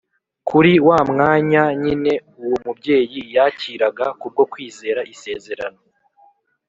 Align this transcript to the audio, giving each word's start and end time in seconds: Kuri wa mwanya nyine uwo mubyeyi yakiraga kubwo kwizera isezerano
Kuri 0.47 0.71
wa 0.87 0.99
mwanya 1.11 1.63
nyine 1.81 2.13
uwo 2.43 2.57
mubyeyi 2.65 3.21
yakiraga 3.35 4.05
kubwo 4.19 4.43
kwizera 4.51 5.01
isezerano 5.13 5.79